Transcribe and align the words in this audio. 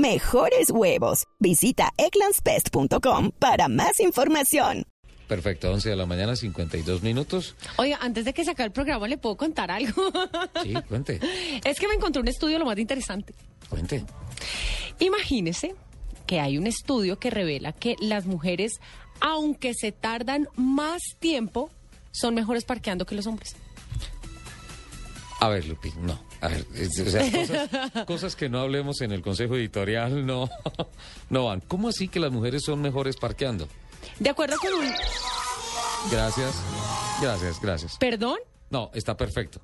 Mejores 0.00 0.68
huevos. 0.70 1.24
Visita 1.38 1.90
egglandsbest.com 1.96 3.30
para 3.38 3.66
más 3.68 3.98
información. 4.00 4.84
Perfecto, 5.26 5.72
11 5.72 5.88
de 5.88 5.96
la 5.96 6.04
mañana, 6.04 6.36
52 6.36 7.02
minutos. 7.02 7.56
Oiga, 7.78 7.96
antes 8.02 8.26
de 8.26 8.34
que 8.34 8.44
se 8.44 8.50
acabe 8.50 8.66
el 8.66 8.72
programa, 8.72 9.08
¿le 9.08 9.16
puedo 9.16 9.38
contar 9.38 9.70
algo? 9.70 10.12
Sí, 10.62 10.74
cuente, 10.88 11.18
Es 11.64 11.80
que 11.80 11.88
me 11.88 11.94
encontré 11.94 12.20
un 12.20 12.28
estudio 12.28 12.58
lo 12.58 12.66
más 12.66 12.78
interesante. 12.78 13.32
cuente. 13.70 14.04
Imagínese 14.98 15.74
que 16.26 16.40
hay 16.40 16.58
un 16.58 16.66
estudio 16.66 17.18
que 17.18 17.30
revela 17.30 17.72
que 17.72 17.96
las 17.98 18.26
mujeres, 18.26 18.72
aunque 19.20 19.72
se 19.72 19.92
tardan 19.92 20.46
más 20.56 21.00
tiempo, 21.20 21.70
son 22.12 22.34
mejores 22.34 22.64
parqueando 22.66 23.06
que 23.06 23.14
los 23.14 23.26
hombres. 23.26 23.56
A 25.40 25.48
ver, 25.48 25.66
Lupi, 25.66 25.92
no. 26.00 26.18
A 26.40 26.48
ver, 26.48 26.66
es- 26.74 26.98
o 27.00 27.10
sea, 27.10 27.30
cosas, 27.30 28.04
cosas 28.06 28.36
que 28.36 28.48
no 28.48 28.60
hablemos 28.60 29.00
en 29.02 29.12
el 29.12 29.22
consejo 29.22 29.56
editorial 29.56 30.24
no, 30.26 30.48
no 31.30 31.44
van. 31.44 31.60
¿Cómo 31.60 31.88
así 31.88 32.08
que 32.08 32.20
las 32.20 32.32
mujeres 32.32 32.62
son 32.64 32.80
mejores 32.80 33.16
parqueando? 33.16 33.68
De 34.18 34.30
acuerdo 34.30 34.56
con 34.58 34.72
un... 34.72 34.90
Gracias, 36.10 36.54
gracias, 37.20 37.60
gracias. 37.60 37.96
¿Perdón? 37.98 38.38
No, 38.70 38.90
está 38.94 39.16
perfecto. 39.16 39.60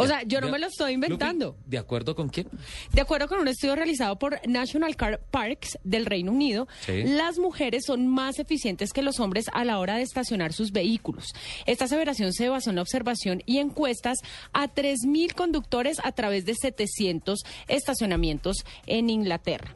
O 0.00 0.06
sea, 0.06 0.22
yo 0.22 0.40
no 0.40 0.48
me 0.48 0.58
lo 0.58 0.66
estoy 0.68 0.92
inventando. 0.92 1.46
Lupi, 1.48 1.70
¿De 1.70 1.78
acuerdo 1.78 2.14
con 2.14 2.28
quién? 2.28 2.48
De 2.92 3.00
acuerdo 3.00 3.28
con 3.28 3.40
un 3.40 3.48
estudio 3.48 3.74
realizado 3.76 4.18
por 4.18 4.40
National 4.46 4.94
Car 4.96 5.20
Parks 5.30 5.76
del 5.84 6.06
Reino 6.06 6.30
Unido, 6.32 6.68
Sí. 6.86 7.02
las 7.04 7.38
mujeres 7.38 7.84
son 7.86 8.06
más 8.06 8.38
eficientes 8.38 8.92
que 8.92 9.02
los 9.02 9.18
hombres 9.20 9.46
a 9.52 9.64
la 9.64 9.78
hora 9.78 9.96
de 9.96 10.02
estacionar 10.02 10.52
sus 10.52 10.70
vehículos. 10.72 11.32
Esta 11.66 11.86
aseveración 11.86 12.32
se 12.32 12.48
basó 12.48 12.70
en 12.70 12.76
la 12.76 12.82
observación 12.82 13.42
y 13.44 13.58
encuestas 13.58 14.18
a 14.52 14.68
3.000 14.68 15.34
conductores 15.34 15.98
a 16.04 16.12
través 16.12 16.44
de 16.44 16.54
700 16.54 17.40
estacionamientos 17.66 18.64
en 18.86 19.10
Inglaterra. 19.10 19.74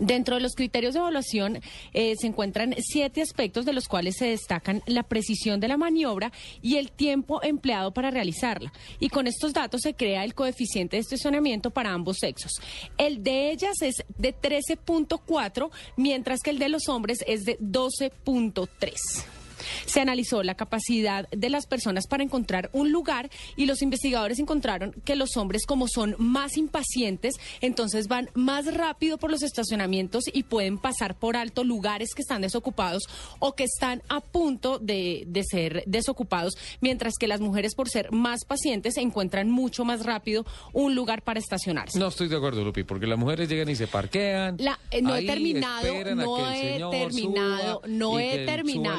Dentro 0.00 0.36
de 0.36 0.40
los 0.40 0.54
criterios 0.54 0.94
de 0.94 1.00
evaluación 1.00 1.60
eh, 1.92 2.14
se 2.16 2.26
encuentran 2.26 2.74
siete 2.78 3.20
aspectos 3.20 3.66
de 3.66 3.72
los 3.72 3.88
cuales 3.88 4.16
se 4.16 4.26
destacan 4.26 4.82
la 4.86 5.02
precisión 5.02 5.60
de 5.60 5.68
la 5.68 5.76
maniobra 5.76 6.32
y 6.62 6.76
el 6.76 6.90
tiempo 6.90 7.42
empleado 7.42 7.92
para 7.92 8.10
realizarla. 8.10 8.72
Y 9.00 9.10
con 9.10 9.26
estos 9.26 9.52
datos 9.52 9.82
se 9.82 9.94
crea 9.94 10.24
el 10.24 10.34
coeficiente 10.34 10.96
de 10.96 11.02
estacionamiento 11.02 11.70
para 11.70 11.92
ambos 11.92 12.18
sexos. 12.20 12.52
El 12.96 13.22
de 13.22 13.50
ellas 13.50 13.82
es 13.82 14.04
de 14.16 14.34
13.4, 14.34 15.70
mientras 15.96 16.40
que 16.40 16.50
el 16.50 16.58
de 16.58 16.68
los 16.68 16.88
hombres 16.88 17.18
es 17.26 17.44
de 17.44 17.58
12.3. 17.58 19.41
Se 19.86 20.00
analizó 20.00 20.42
la 20.42 20.54
capacidad 20.54 21.28
de 21.30 21.50
las 21.50 21.66
personas 21.66 22.06
para 22.06 22.22
encontrar 22.22 22.70
un 22.72 22.92
lugar 22.92 23.30
y 23.56 23.66
los 23.66 23.82
investigadores 23.82 24.38
encontraron 24.38 24.92
que 25.04 25.16
los 25.16 25.36
hombres 25.36 25.66
como 25.66 25.86
son 25.88 26.14
más 26.18 26.56
impacientes, 26.56 27.34
entonces 27.60 28.08
van 28.08 28.30
más 28.34 28.72
rápido 28.74 29.18
por 29.18 29.30
los 29.30 29.42
estacionamientos 29.42 30.24
y 30.32 30.44
pueden 30.44 30.78
pasar 30.78 31.14
por 31.16 31.36
alto 31.36 31.64
lugares 31.64 32.14
que 32.14 32.22
están 32.22 32.42
desocupados 32.42 33.04
o 33.38 33.52
que 33.54 33.64
están 33.64 34.02
a 34.08 34.20
punto 34.20 34.78
de, 34.78 35.24
de 35.26 35.42
ser 35.44 35.82
desocupados, 35.86 36.54
mientras 36.80 37.14
que 37.18 37.26
las 37.28 37.40
mujeres 37.40 37.74
por 37.74 37.88
ser 37.88 38.12
más 38.12 38.44
pacientes 38.44 38.96
encuentran 38.96 39.50
mucho 39.50 39.84
más 39.84 40.04
rápido 40.04 40.44
un 40.72 40.94
lugar 40.94 41.22
para 41.22 41.38
estacionarse. 41.40 41.98
No 41.98 42.08
estoy 42.08 42.28
de 42.28 42.36
acuerdo, 42.36 42.64
Lupi, 42.64 42.84
porque 42.84 43.06
las 43.06 43.18
mujeres 43.18 43.48
llegan 43.48 43.68
y 43.68 43.74
se 43.76 43.86
parquean. 43.86 44.56
La- 44.58 44.78
eh, 44.90 45.02
no 45.02 45.14
he 45.16 45.24
terminado, 45.26 45.82
no 46.14 46.50
he 46.52 46.78
terminado, 46.90 47.82
no 47.86 48.18
he 48.18 48.44
terminado. 48.46 48.98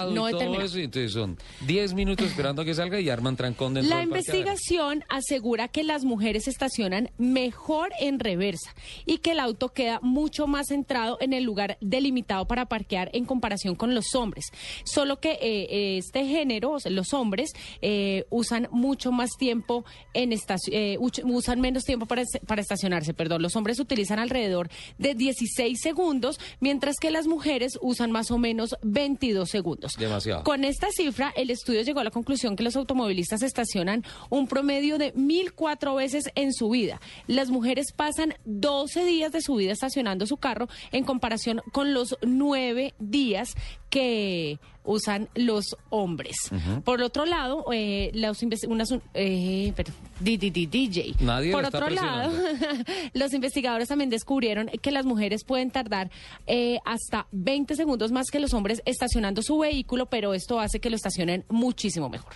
El 0.00 0.08
mercado 0.08 0.10
No 0.12 0.28
y 0.28 0.32
todo 0.32 0.60
eso, 0.62 0.78
y 0.78 0.84
entonces 0.84 1.12
son 1.12 1.38
10 1.66 1.94
minutos 1.94 2.26
esperando 2.26 2.62
a 2.62 2.64
que 2.64 2.74
salga 2.74 3.00
y 3.00 3.08
arman 3.08 3.36
trancón 3.36 3.74
dentro 3.74 3.90
La 3.90 3.96
del 4.00 4.08
investigación 4.08 5.04
asegura 5.08 5.68
que 5.68 5.82
las 5.84 6.04
mujeres 6.04 6.48
estacionan 6.48 7.10
mejor 7.18 7.90
en 8.00 8.18
reversa 8.18 8.74
y 9.06 9.18
que 9.18 9.32
el 9.32 9.40
auto 9.40 9.68
queda 9.70 10.00
mucho 10.02 10.46
más 10.46 10.68
centrado 10.68 11.18
en 11.20 11.32
el 11.32 11.44
lugar 11.44 11.78
delimitado 11.80 12.46
para 12.46 12.66
parquear 12.66 13.10
en 13.12 13.24
comparación 13.24 13.74
con 13.74 13.94
los 13.94 14.14
hombres. 14.14 14.46
Solo 14.84 15.20
que 15.20 15.38
eh, 15.40 15.98
este 15.98 16.24
género, 16.26 16.76
los 16.86 17.12
hombres, 17.12 17.52
eh, 17.80 18.24
usan 18.30 18.68
mucho 18.70 19.12
más 19.12 19.30
tiempo 19.38 19.84
en 20.14 20.30
estaci- 20.32 20.70
eh, 20.72 20.96
usan 21.24 21.60
menos 21.60 21.84
tiempo 21.84 22.06
para, 22.06 22.22
para 22.46 22.60
estacionarse, 22.62 23.14
perdón. 23.14 23.42
Los 23.42 23.56
hombres 23.56 23.78
utilizan 23.80 24.18
alrededor 24.18 24.68
de 24.98 25.14
16 25.14 25.80
segundos, 25.80 26.38
mientras 26.60 26.96
que 27.00 27.10
las 27.10 27.26
mujeres 27.26 27.78
usan 27.82 28.10
más 28.12 28.30
o 28.30 28.38
menos 28.38 28.76
22 28.82 29.48
segundos. 29.50 29.81
Demasiado. 29.98 30.44
Con 30.44 30.64
esta 30.64 30.88
cifra, 30.90 31.32
el 31.36 31.50
estudio 31.50 31.82
llegó 31.82 32.00
a 32.00 32.04
la 32.04 32.10
conclusión 32.10 32.56
que 32.56 32.62
los 32.62 32.76
automovilistas 32.76 33.42
estacionan 33.42 34.04
un 34.30 34.46
promedio 34.46 34.98
de 34.98 35.14
1.004 35.14 35.96
veces 35.96 36.24
en 36.34 36.52
su 36.52 36.70
vida. 36.70 37.00
Las 37.26 37.50
mujeres 37.50 37.92
pasan 37.92 38.34
12 38.44 39.04
días 39.04 39.32
de 39.32 39.42
su 39.42 39.56
vida 39.56 39.72
estacionando 39.72 40.26
su 40.26 40.36
carro 40.36 40.68
en 40.92 41.04
comparación 41.04 41.62
con 41.72 41.94
los 41.94 42.16
9 42.22 42.94
días 42.98 43.54
que 43.92 44.58
usan 44.84 45.28
los 45.34 45.76
hombres. 45.90 46.34
Por 46.82 47.02
otro 47.02 47.26
lado, 47.26 47.66
eh, 47.72 48.10
los 48.14 48.42
unas, 48.66 48.88
eh, 49.12 49.72
perdón, 49.76 49.94
di- 50.18 50.38
di- 50.38 50.50
di- 50.50 50.66
DJ. 50.66 51.14
Nadie 51.20 51.52
Por 51.52 51.66
otro 51.66 51.88
lado, 51.90 52.32
los 53.12 53.34
investigadores 53.34 53.88
también 53.88 54.08
descubrieron 54.08 54.68
que 54.80 54.90
las 54.90 55.04
mujeres 55.04 55.44
pueden 55.44 55.70
tardar 55.70 56.10
eh, 56.46 56.78
hasta 56.86 57.26
20 57.32 57.76
segundos 57.76 58.10
más 58.12 58.28
que 58.32 58.40
los 58.40 58.54
hombres 58.54 58.80
estacionando 58.86 59.42
su 59.42 59.58
vehículo, 59.58 60.06
pero 60.06 60.32
esto 60.32 60.58
hace 60.58 60.80
que 60.80 60.88
lo 60.88 60.96
estacionen 60.96 61.44
muchísimo 61.50 62.08
mejor. 62.08 62.32